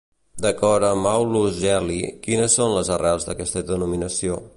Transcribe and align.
D'acord 0.43 0.85
amb 0.87 1.09
Aulus 1.09 1.59
Gel·li, 1.65 1.99
quines 2.23 2.57
són 2.61 2.73
les 2.79 2.89
arrels 2.97 3.29
d'aquesta 3.29 3.63
denominació? 3.73 4.41